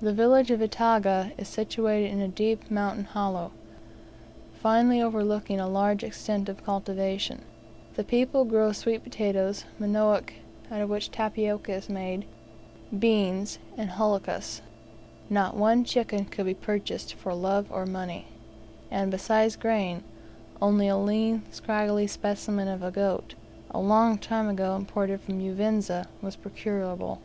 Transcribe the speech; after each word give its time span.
The 0.00 0.12
village 0.12 0.52
of 0.52 0.60
Itaga 0.62 1.32
is 1.36 1.48
situated 1.48 2.12
in 2.12 2.20
a 2.20 2.28
deep 2.28 2.70
mountain 2.70 3.06
hollow, 3.06 3.50
finely 4.54 5.02
overlooking 5.02 5.58
a 5.58 5.66
large 5.66 6.04
extent 6.04 6.48
of 6.48 6.62
cultivation. 6.62 7.42
The 7.94 8.04
people 8.04 8.44
grow 8.44 8.70
sweet 8.70 9.02
potatoes, 9.02 9.64
manioc 9.80 10.32
out 10.70 10.80
of 10.80 10.88
which 10.88 11.10
tapioca 11.10 11.72
is 11.72 11.88
made 11.88 12.24
beans, 12.96 13.58
and 13.76 13.88
the 13.88 13.92
holcus. 13.94 14.62
Not 15.28 15.56
one 15.56 15.82
chicken 15.82 16.26
could 16.26 16.46
be 16.46 16.54
purchased 16.54 17.14
for 17.14 17.34
love 17.34 17.66
or 17.72 17.84
money, 17.84 18.26
and, 18.92 19.10
besides 19.10 19.56
grain, 19.56 20.04
only 20.62 20.86
a 20.86 20.96
lean, 20.96 21.42
scraggy 21.50 22.06
specimen 22.06 22.68
of 22.68 22.84
a 22.84 22.92
goat, 22.92 23.34
a 23.72 23.80
long 23.80 24.18
time 24.18 24.48
ago 24.48 24.76
imported 24.76 25.20
form 25.20 25.40
Uvinza, 25.40 26.06
was 26.22 26.36
procurable. 26.36 27.18